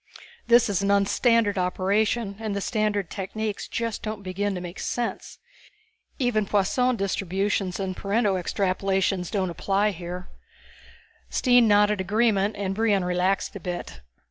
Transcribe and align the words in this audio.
"This 0.47 0.67
is 0.67 0.81
an 0.81 0.89
un 0.89 1.05
standard 1.05 1.59
operation, 1.59 2.37
and 2.39 2.55
the 2.55 2.59
standard 2.59 3.11
techniques 3.11 3.67
just 3.67 4.01
don't 4.01 4.23
begin 4.23 4.55
to 4.55 4.59
make 4.61 4.79
sense. 4.79 5.37
Even 6.17 6.47
Poisson 6.47 6.95
Distributions 6.95 7.79
and 7.79 7.95
Pareto 7.95 8.33
Extrapolations 8.35 9.29
don't 9.29 9.51
apply 9.51 9.91
here." 9.91 10.27
Stine 11.29 11.67
nodded 11.67 12.01
agreement 12.01 12.55
and 12.55 12.73
Brion 12.73 13.05
relaxed 13.05 13.55
a 13.55 13.59
bit. 13.59 14.01